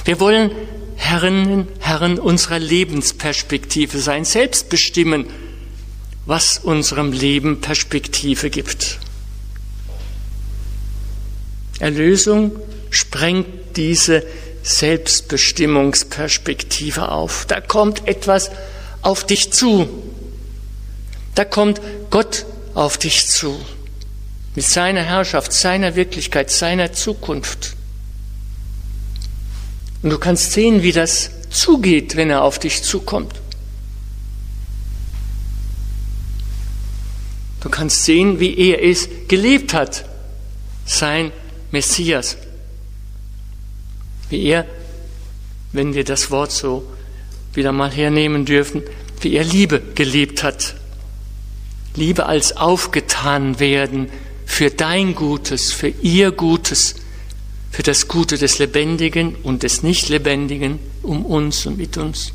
[0.04, 0.52] Wir wollen
[0.98, 5.28] Herrinnen, Herren unserer Lebensperspektive sein, selbst bestimmen,
[6.26, 8.98] was unserem Leben Perspektive gibt.
[11.80, 12.54] Erlösung
[12.90, 14.26] sprengt diese
[14.64, 17.46] Selbstbestimmungsperspektive auf.
[17.48, 18.50] Da kommt etwas
[19.02, 19.88] auf dich zu.
[21.36, 23.60] Da kommt Gott auf dich zu.
[24.56, 27.76] Mit seiner Herrschaft, seiner Wirklichkeit, seiner Zukunft.
[30.02, 33.34] Und du kannst sehen, wie das zugeht, wenn er auf dich zukommt.
[37.66, 40.06] Du kannst sehen, wie er es gelebt hat,
[40.86, 41.32] sein
[41.72, 42.38] Messias,
[44.30, 44.68] wie er,
[45.72, 46.88] wenn wir das Wort so
[47.56, 48.84] wieder mal hernehmen dürfen,
[49.20, 50.76] wie er Liebe gelebt hat.
[51.96, 54.10] Liebe als aufgetan werden
[54.46, 56.94] für dein Gutes, für ihr Gutes,
[57.72, 62.32] für das Gute des Lebendigen und des Nichtlebendigen um uns und mit uns.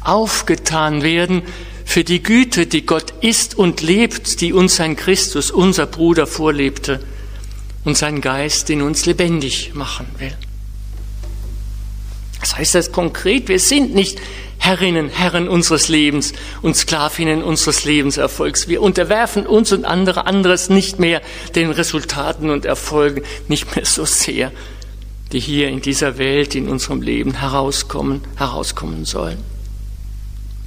[0.00, 1.42] Aufgetan werden
[1.86, 7.00] für die Güte, die Gott ist und lebt, die uns sein Christus, unser Bruder, vorlebte
[7.84, 10.34] und sein Geist in uns lebendig machen will.
[12.40, 14.20] Das heißt das konkret, wir sind nicht
[14.58, 18.68] Herrinnen, Herren unseres Lebens und Sklavinnen unseres Lebenserfolgs.
[18.68, 21.22] Wir unterwerfen uns und andere anderes nicht mehr
[21.54, 24.50] den Resultaten und Erfolgen, nicht mehr so sehr,
[25.32, 29.38] die hier in dieser Welt, in unserem Leben herauskommen, herauskommen sollen.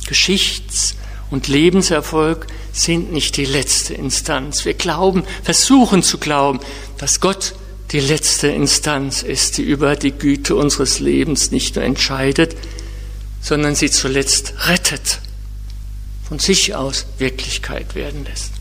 [0.08, 0.96] Geschichts-
[1.32, 4.66] und Lebenserfolg sind nicht die letzte Instanz.
[4.66, 6.60] Wir glauben, versuchen zu glauben,
[6.98, 7.54] dass Gott
[7.92, 12.56] die letzte Instanz ist, die über die Güte unseres Lebens nicht nur entscheidet,
[13.42, 15.20] sondern sie zuletzt rettet,
[16.28, 18.52] von sich aus Wirklichkeit werden lässt.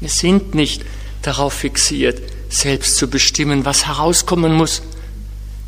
[0.00, 0.84] Wir sind nicht
[1.22, 4.82] darauf fixiert, selbst zu bestimmen, was herauskommen muss,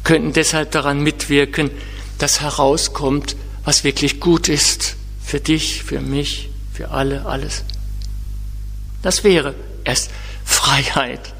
[0.04, 1.70] könnten deshalb daran mitwirken,
[2.18, 4.96] dass herauskommt, was wirklich gut ist,
[5.32, 7.64] für dich, für mich, für alle, alles.
[9.00, 10.10] Das wäre erst
[10.44, 11.32] Freiheit.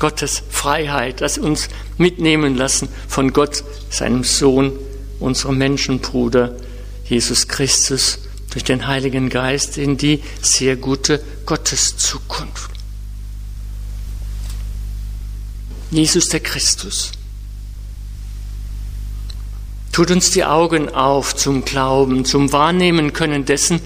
[0.00, 4.72] Gottes Freiheit, das uns mitnehmen lassen von Gott, seinem Sohn,
[5.20, 6.56] unserem Menschenbruder,
[7.04, 8.18] Jesus Christus,
[8.50, 12.72] durch den Heiligen Geist in die sehr gute Gotteszukunft.
[15.92, 17.12] Jesus der Christus
[19.92, 23.80] tut uns die Augen auf zum Glauben, zum Wahrnehmen können dessen,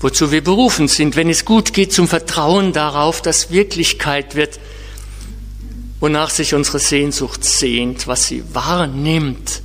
[0.00, 4.58] wozu wir berufen sind, wenn es gut geht, zum Vertrauen darauf, dass Wirklichkeit wird,
[6.00, 9.62] wonach sich unsere Sehnsucht sehnt, was sie wahrnimmt.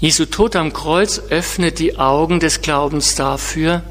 [0.00, 3.82] Jesu Tod am Kreuz öffnet die Augen des Glaubens dafür,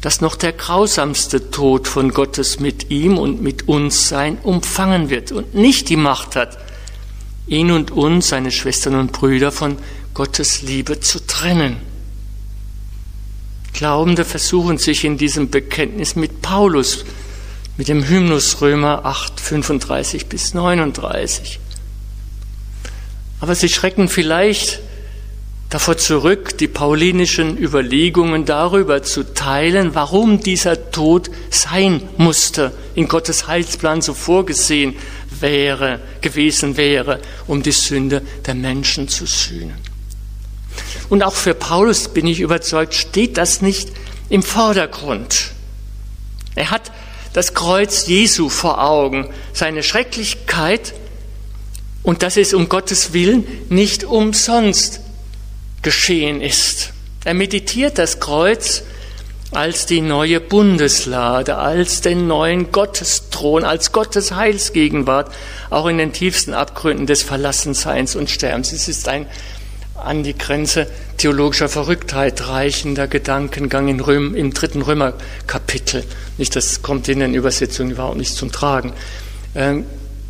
[0.00, 5.32] dass noch der grausamste Tod von Gottes mit ihm und mit uns sein umfangen wird
[5.32, 6.58] und nicht die Macht hat,
[7.46, 9.78] ihn und uns, seine Schwestern und Brüder, von
[10.14, 11.76] Gottes Liebe zu trennen.
[13.72, 17.04] Glaubende versuchen sich in diesem Bekenntnis mit Paulus
[17.76, 21.60] mit dem Hymnus Römer 8, 35 bis 39.
[23.40, 24.80] Aber sie schrecken vielleicht
[25.68, 33.46] davor zurück, die paulinischen Überlegungen darüber zu teilen, warum dieser Tod sein musste, in Gottes
[33.46, 34.94] Heilsplan so vorgesehen
[35.40, 39.76] wäre, gewesen wäre, um die Sünde der Menschen zu sühnen.
[41.08, 43.90] Und auch für Paulus bin ich überzeugt, steht das nicht
[44.28, 45.52] im Vordergrund.
[46.54, 46.90] Er hat
[47.32, 50.94] das Kreuz Jesu vor Augen, seine Schrecklichkeit
[52.02, 55.00] und dass es um Gottes Willen nicht umsonst
[55.82, 56.92] geschehen ist.
[57.24, 58.84] Er meditiert das Kreuz
[59.56, 65.32] als die neue Bundeslade, als den neuen Gottesthron, als Gottes Heilsgegenwart,
[65.70, 68.72] auch in den tiefsten Abgründen des Verlassenseins und Sterbens.
[68.72, 69.26] Es ist ein
[69.94, 76.04] an die Grenze theologischer Verrücktheit reichender Gedankengang in Röm, im dritten Römerkapitel.
[76.52, 78.92] Das kommt in den Übersetzungen überhaupt nicht zum Tragen.
[79.54, 79.86] Ähm,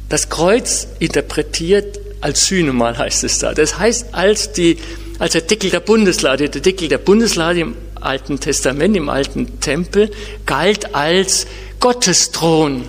[0.08, 3.54] das Kreuz interpretiert als Sühnemal heißt es da.
[3.54, 4.78] Das heißt, als, die,
[5.18, 7.74] als der Deckel der Bundeslade, der Deckel der Bundeslade im
[8.06, 10.10] Alten Testament, im alten Tempel,
[10.46, 11.46] galt als
[11.80, 12.88] Gottesthron,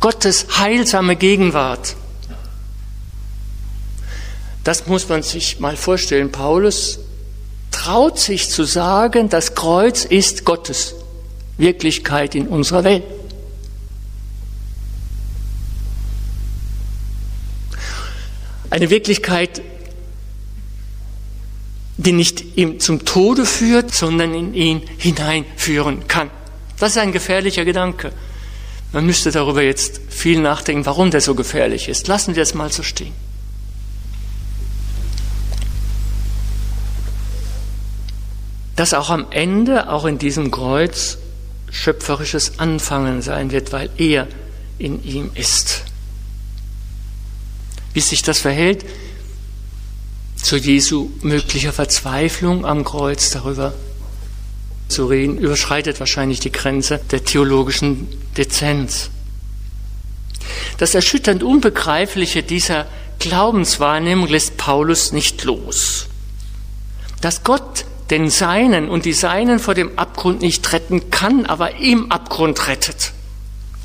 [0.00, 1.96] Gottes heilsame Gegenwart.
[4.64, 6.32] Das muss man sich mal vorstellen.
[6.32, 6.98] Paulus
[7.70, 10.94] traut sich zu sagen, das Kreuz ist Gottes
[11.56, 13.04] Wirklichkeit in unserer Welt.
[18.70, 19.62] Eine Wirklichkeit,
[21.96, 26.30] die nicht ihm zum Tode führt, sondern in ihn hineinführen kann.
[26.78, 28.12] Das ist ein gefährlicher Gedanke.
[28.92, 32.06] Man müsste darüber jetzt viel nachdenken, warum der so gefährlich ist.
[32.06, 33.12] Lassen wir es mal so stehen.
[38.76, 41.18] dass auch am Ende, auch in diesem Kreuz,
[41.70, 44.28] schöpferisches Anfangen sein wird, weil er
[44.78, 45.82] in ihm ist.
[47.94, 48.84] Wie sich das verhält
[50.46, 53.74] zu Jesu möglicher Verzweiflung am Kreuz darüber
[54.86, 58.06] zu reden, überschreitet wahrscheinlich die Grenze der theologischen
[58.36, 59.10] Dezenz.
[60.78, 62.86] Das erschütternd Unbegreifliche dieser
[63.18, 66.06] Glaubenswahrnehmung lässt Paulus nicht los.
[67.20, 72.12] Dass Gott den Seinen und die Seinen vor dem Abgrund nicht retten kann, aber im
[72.12, 73.14] Abgrund rettet.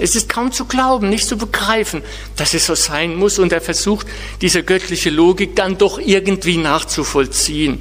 [0.02, 2.02] Es ist kaum zu glauben, nicht zu begreifen,
[2.36, 4.08] dass es so sein muss und er versucht,
[4.42, 7.80] diese göttliche Logik dann doch irgendwie nachzuvollziehen.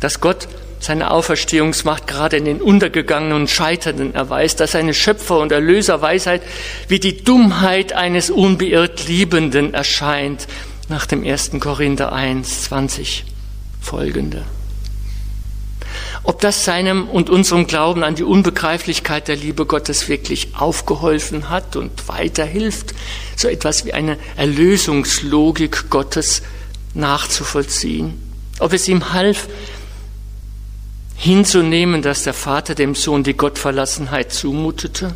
[0.00, 0.48] Dass Gott
[0.80, 6.42] seine Auferstehungsmacht gerade in den Untergegangenen und Scheiternden erweist, dass seine Schöpfer- und Erlöserweisheit
[6.88, 10.48] wie die Dummheit eines unbeirrt Liebenden erscheint,
[10.88, 11.52] nach dem 1.
[11.60, 13.24] Korinther 1, 20
[13.80, 14.44] folgende.
[16.24, 21.76] Ob das seinem und unserem Glauben an die Unbegreiflichkeit der Liebe Gottes wirklich aufgeholfen hat
[21.76, 22.94] und weiterhilft,
[23.36, 26.42] so etwas wie eine Erlösungslogik Gottes
[26.94, 28.20] nachzuvollziehen.
[28.58, 29.48] Ob es ihm half,
[31.18, 35.14] hinzunehmen, dass der Vater dem Sohn die Gottverlassenheit zumutete.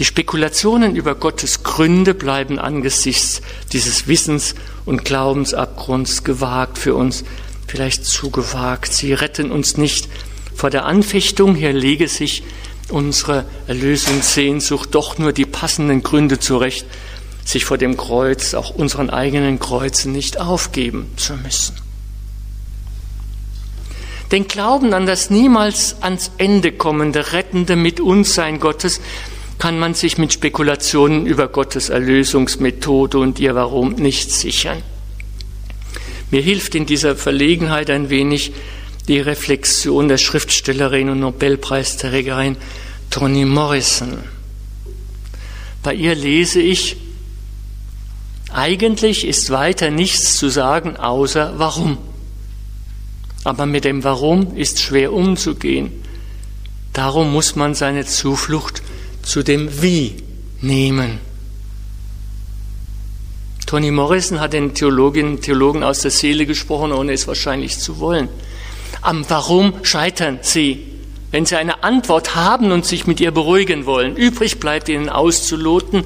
[0.00, 3.40] Die Spekulationen über Gottes Gründe bleiben angesichts
[3.72, 7.24] dieses Wissens und Glaubensabgrunds gewagt für uns,
[7.66, 8.92] vielleicht zu gewagt.
[8.92, 10.08] Sie retten uns nicht
[10.54, 11.54] vor der Anfechtung.
[11.54, 12.42] Hier lege sich
[12.90, 16.86] unsere Erlösungssehnsucht doch nur die passenden Gründe zurecht,
[17.44, 21.76] sich vor dem Kreuz, auch unseren eigenen Kreuzen nicht aufgeben zu müssen.
[24.32, 29.00] Den Glauben an das niemals ans Ende kommende, rettende Mit uns sein Gottes
[29.58, 34.82] kann man sich mit Spekulationen über Gottes Erlösungsmethode und ihr Warum nicht sichern.
[36.34, 38.50] Mir hilft in dieser Verlegenheit ein wenig
[39.06, 42.56] die Reflexion der Schriftstellerin und Nobelpreisträgerin
[43.08, 44.18] Toni Morrison.
[45.84, 46.96] Bei ihr lese ich,
[48.52, 51.98] eigentlich ist weiter nichts zu sagen außer warum.
[53.44, 55.92] Aber mit dem Warum ist schwer umzugehen.
[56.92, 58.82] Darum muss man seine Zuflucht
[59.22, 60.16] zu dem Wie
[60.60, 61.20] nehmen.
[63.66, 67.98] Toni Morrison hat den Theologinnen und Theologen aus der Seele gesprochen, ohne es wahrscheinlich zu
[67.98, 68.28] wollen.
[69.00, 70.86] Am Warum scheitern sie.
[71.30, 76.04] Wenn sie eine Antwort haben und sich mit ihr beruhigen wollen, übrig bleibt ihnen auszuloten,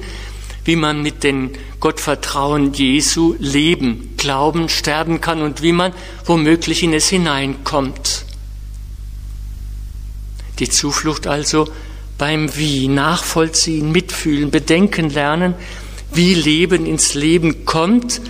[0.65, 5.93] wie man mit dem Gottvertrauen Jesu leben, glauben, sterben kann und wie man
[6.25, 8.25] womöglich in es hineinkommt.
[10.59, 11.67] Die Zuflucht also
[12.17, 15.55] beim Wie, nachvollziehen, mitfühlen, bedenken lernen,
[16.11, 18.21] wie Leben ins Leben kommt,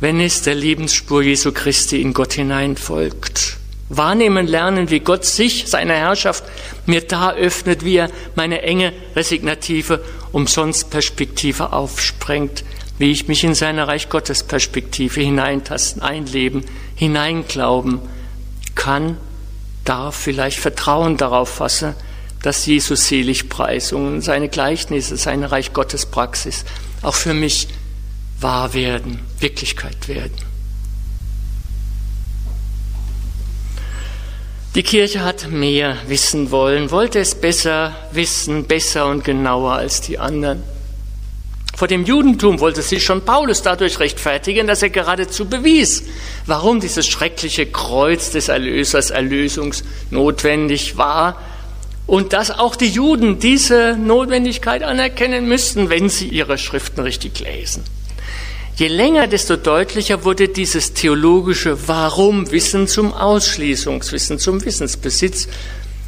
[0.00, 3.56] wenn es der Lebensspur Jesu Christi in Gott hineinfolgt.
[3.88, 6.44] Wahrnehmen lernen, wie Gott sich, seine Herrschaft
[6.86, 12.64] mir da öffnet, wie er meine enge, resignative, umsonst Perspektive aufsprengt,
[12.98, 16.64] wie ich mich in seine Reich Gottes Perspektive hineintasten, einleben,
[16.96, 18.00] hineinglauben
[18.74, 19.16] kann,
[19.84, 21.94] darf, vielleicht Vertrauen darauf fasse,
[22.42, 26.64] dass Jesus Seligpreisungen, seine Gleichnisse, seine Reich Gottes Praxis
[27.02, 27.68] auch für mich
[28.40, 30.36] wahr werden, Wirklichkeit werden.
[34.74, 40.18] Die Kirche hat mehr wissen wollen, wollte es besser wissen, besser und genauer als die
[40.18, 40.62] anderen.
[41.74, 46.04] Vor dem Judentum wollte sich schon Paulus dadurch rechtfertigen, dass er geradezu bewies,
[46.44, 51.40] warum dieses schreckliche Kreuz des Erlösers erlösungsnotwendig war
[52.08, 57.84] und dass auch die Juden diese Notwendigkeit anerkennen müssten, wenn sie ihre Schriften richtig lesen.
[58.76, 65.48] Je länger, desto deutlicher wurde dieses theologische Warum-Wissen zum Ausschließungswissen, zum Wissensbesitz,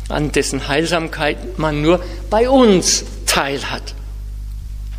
[0.08, 3.94] an dessen Heilsamkeit man nur bei uns teilhat.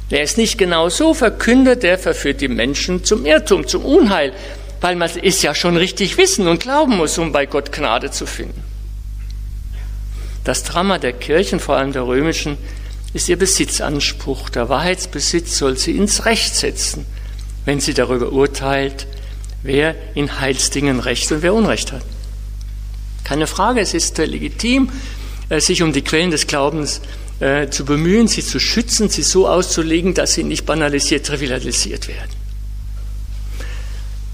[0.10, 4.34] Wer es nicht genau so verkündet, der verführt die Menschen zum Irrtum, zum Unheil,
[4.82, 8.28] weil man es ja schon richtig wissen und glauben muss, um bei Gott Gnade zu
[8.28, 8.71] finden.
[10.44, 12.58] Das Drama der Kirchen, vor allem der römischen,
[13.14, 14.50] ist ihr Besitzanspruch.
[14.50, 17.06] Der Wahrheitsbesitz soll sie ins Recht setzen,
[17.66, 19.08] wenn sie darüber urteilt,
[19.64, 22.04] wer in Heilsdingen Recht und wer Unrecht hat.
[23.24, 24.90] Keine Frage, es ist legitim,
[25.50, 27.02] äh, sich um die Quellen des Glaubens
[27.40, 32.42] äh, zu bemühen, sie zu schützen, sie so auszulegen, dass sie nicht banalisiert, trivialisiert werden.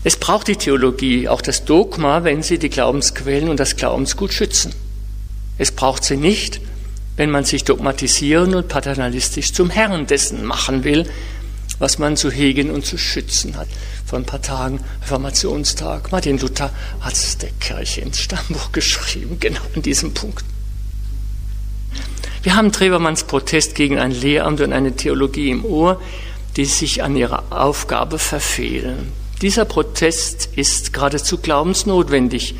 [0.03, 4.73] Es braucht die Theologie, auch das Dogma, wenn sie die Glaubensquellen und das Glaubensgut schützen.
[5.57, 6.61] Es braucht sie nicht,
[7.15, 11.09] wenn man sich dogmatisieren und paternalistisch zum Herrn dessen machen will,
[11.79, 13.67] was man zu hegen und zu schützen hat.
[14.05, 19.61] Vor ein paar Tagen, Reformationstag, Martin Luther hat es der Kirche ins Stammbuch geschrieben, genau
[19.75, 20.45] an diesem Punkt.
[22.43, 25.99] Wir haben Trebermanns Protest gegen ein Lehramt und eine Theologie im Ohr,
[26.55, 29.11] die sich an ihrer Aufgabe verfehlen.
[29.41, 32.55] Dieser Protest ist geradezu glaubensnotwendig,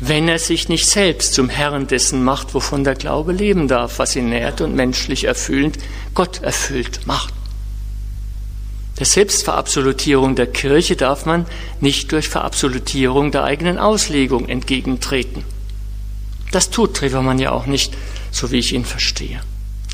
[0.00, 4.16] wenn er sich nicht selbst zum Herrn dessen macht, wovon der Glaube leben darf, was
[4.16, 5.78] ihn nährt und menschlich erfüllend,
[6.14, 7.32] Gott erfüllt macht.
[8.98, 11.46] Der Selbstverabsolutierung der Kirche darf man
[11.80, 15.44] nicht durch Verabsolutierung der eigenen Auslegung entgegentreten.
[16.52, 17.92] Das tut Trevermann ja auch nicht,
[18.30, 19.40] so wie ich ihn verstehe.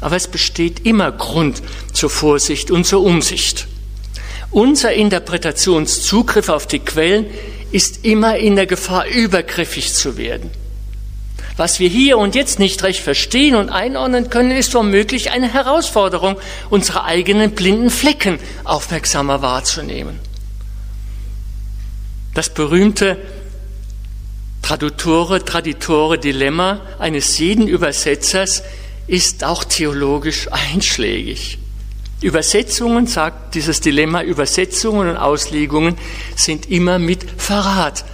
[0.03, 3.67] Aber es besteht immer Grund zur Vorsicht und zur Umsicht.
[4.51, 7.27] Unser Interpretationszugriff auf die Quellen
[7.71, 10.51] ist immer in der Gefahr, übergriffig zu werden.
[11.57, 16.37] Was wir hier und jetzt nicht recht verstehen und einordnen können, ist womöglich eine Herausforderung,
[16.71, 20.19] unsere eigenen blinden Flecken aufmerksamer wahrzunehmen.
[22.35, 23.19] Das berühmte
[24.63, 28.63] Tradutore, Traditore Dilemma eines jeden Übersetzers
[29.07, 31.59] ist auch theologisch einschlägig.
[32.23, 35.97] Übersetzungen, sagt dieses Dilemma, Übersetzungen und Auslegungen
[36.37, 38.05] sind immer mit Verrat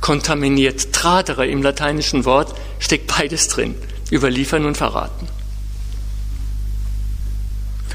[0.00, 0.92] kontaminiert.
[0.92, 3.74] Tradere im lateinischen Wort steckt beides drin.
[4.10, 5.28] Überliefern und verraten.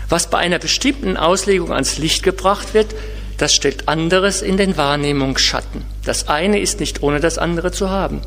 [0.07, 2.95] Was bei einer bestimmten Auslegung ans Licht gebracht wird,
[3.37, 5.83] das stellt anderes in den Wahrnehmungsschatten.
[6.03, 8.21] Das eine ist nicht ohne das andere zu haben.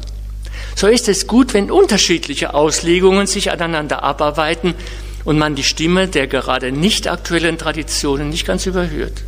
[0.77, 4.75] So ist es gut, wenn unterschiedliche Auslegungen sich aneinander abarbeiten
[5.25, 9.23] und man die Stimme der gerade nicht aktuellen Traditionen nicht ganz überhört.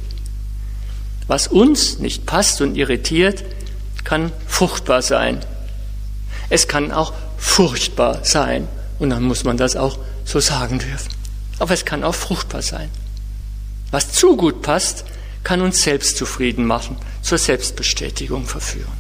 [1.26, 3.44] Was uns nicht passt und irritiert,
[4.04, 5.40] kann fruchtbar sein.
[6.50, 8.68] Es kann auch furchtbar sein.
[8.98, 11.10] Und dann muss man das auch so sagen dürfen.
[11.58, 12.90] Aber es kann auch fruchtbar sein.
[13.90, 15.04] Was zu gut passt,
[15.42, 18.92] kann uns selbst zufrieden machen, zur Selbstbestätigung verführen.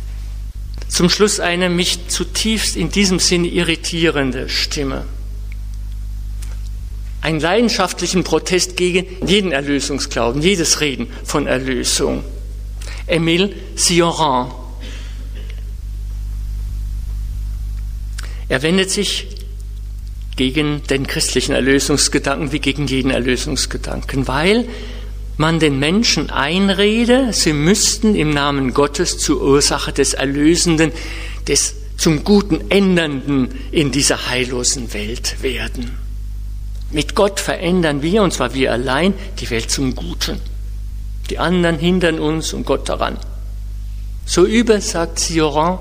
[0.88, 5.04] Zum Schluss eine mich zutiefst in diesem Sinne irritierende Stimme.
[7.24, 12.22] Einen leidenschaftlichen Protest gegen jeden Erlösungsglauben, jedes Reden von Erlösung.
[13.06, 14.52] Emile Sioran.
[18.50, 19.26] Er wendet sich
[20.36, 24.68] gegen den christlichen Erlösungsgedanken wie gegen jeden Erlösungsgedanken, weil
[25.38, 30.92] man den Menschen einrede, sie müssten im Namen Gottes zur Ursache des Erlösenden,
[31.48, 36.03] des zum Guten Ändernden in dieser heillosen Welt werden.
[36.90, 40.40] Mit Gott verändern wir, und zwar wir allein, die Welt zum Guten.
[41.30, 43.18] Die anderen hindern uns und Gott daran.
[44.26, 45.78] So übel, sagt Sioran,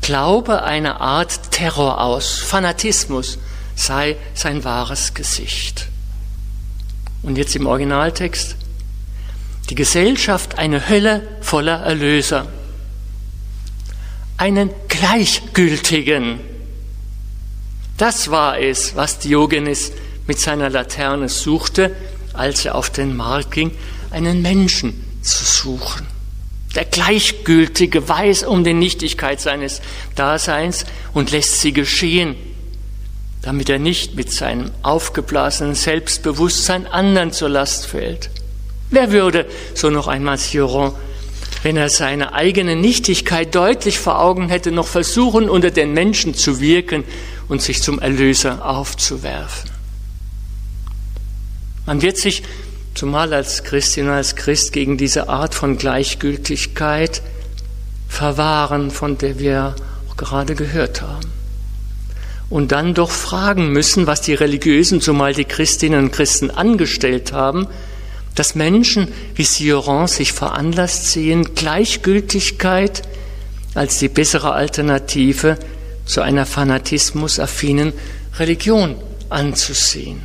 [0.00, 3.38] Glaube eine Art Terror aus, Fanatismus,
[3.74, 5.88] sei sein wahres Gesicht.
[7.22, 8.56] Und jetzt im Originaltext.
[9.68, 12.46] Die Gesellschaft eine Hölle voller Erlöser.
[14.36, 16.38] Einen Gleichgültigen.
[17.96, 19.92] Das war es, was Diogenes
[20.26, 21.94] mit seiner Laterne suchte,
[22.32, 23.70] als er auf den Markt ging,
[24.10, 26.06] einen Menschen zu suchen.
[26.74, 29.80] Der Gleichgültige weiß um die Nichtigkeit seines
[30.14, 30.84] Daseins
[31.14, 32.36] und lässt sie geschehen
[33.46, 38.28] damit er nicht mit seinem aufgeblasenen Selbstbewusstsein anderen zur Last fällt.
[38.90, 40.92] Wer würde, so noch einmal Sioron,
[41.62, 46.60] wenn er seine eigene Nichtigkeit deutlich vor Augen hätte, noch versuchen, unter den Menschen zu
[46.60, 47.04] wirken
[47.48, 49.70] und sich zum Erlöser aufzuwerfen?
[51.86, 52.42] Man wird sich,
[52.94, 57.22] zumal als Christin als Christ, gegen diese Art von Gleichgültigkeit
[58.08, 59.76] verwahren, von der wir
[60.08, 61.36] auch gerade gehört haben
[62.48, 67.66] und dann doch fragen müssen, was die Religiösen, zumal die Christinnen und Christen angestellt haben,
[68.34, 73.02] dass Menschen wie Sioran sich veranlasst sehen, Gleichgültigkeit
[73.74, 75.58] als die bessere Alternative
[76.06, 77.92] zu einer fanatismusaffinen
[78.38, 78.96] Religion
[79.28, 80.22] anzusehen.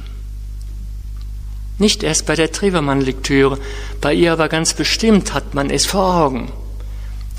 [1.78, 3.58] Nicht erst bei der Trevermann-Lektüre,
[4.00, 6.52] bei ihr aber ganz bestimmt hat man es vor Augen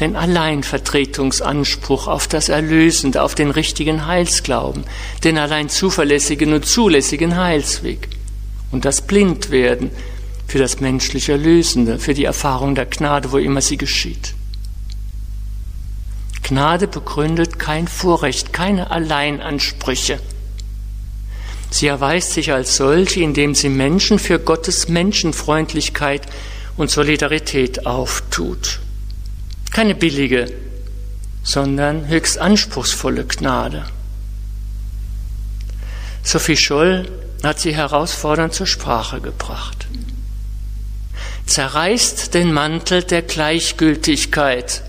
[0.01, 4.85] den Alleinvertretungsanspruch auf das Erlösende, auf den richtigen Heilsglauben,
[5.23, 8.09] den allein zuverlässigen und zulässigen Heilsweg
[8.73, 9.91] und das Blindwerden
[10.49, 14.35] für das menschliche Erlösende, für die Erfahrung der Gnade, wo immer sie geschieht.
[16.43, 20.19] Gnade begründet kein Vorrecht, keine Alleinansprüche.
[21.71, 26.23] Sie erweist sich als solche, indem sie Menschen für Gottes Menschenfreundlichkeit
[26.77, 28.81] und Solidarität auftut.
[29.71, 30.53] Keine billige,
[31.43, 33.87] sondern höchst anspruchsvolle Gnade.
[36.23, 37.09] Sophie Scholl
[37.43, 39.87] hat sie herausfordernd zur Sprache gebracht.
[41.47, 44.83] Zerreißt den Mantel der Gleichgültigkeit,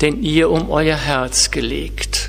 [0.00, 2.28] den ihr um euer Herz gelegt.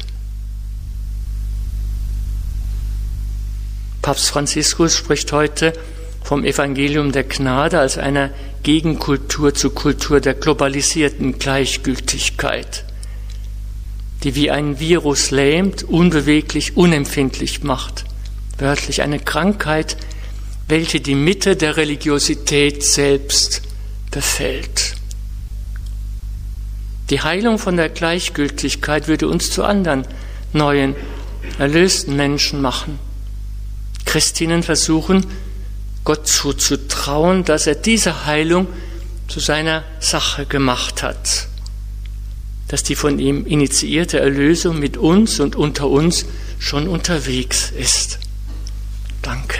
[4.02, 5.74] Papst Franziskus spricht heute
[6.24, 8.32] vom Evangelium der Gnade als einer
[8.64, 12.86] Gegenkultur zur Kultur der globalisierten Gleichgültigkeit,
[14.24, 18.06] die wie ein Virus lähmt, unbeweglich, unempfindlich macht,
[18.58, 19.98] wörtlich eine Krankheit,
[20.68, 23.62] welche die Mitte der Religiosität selbst
[24.12, 24.99] befällt.
[27.10, 30.06] Die Heilung von der Gleichgültigkeit würde uns zu anderen
[30.54, 30.96] neuen,
[31.58, 33.00] erlösten Menschen machen.
[34.06, 35.26] Christinnen versuchen,
[36.04, 38.68] Gott zuzutrauen, dass er diese Heilung
[39.28, 41.48] zu seiner Sache gemacht hat,
[42.68, 46.26] dass die von ihm initiierte Erlösung mit uns und unter uns
[46.58, 48.20] schon unterwegs ist.
[49.22, 49.60] Danke.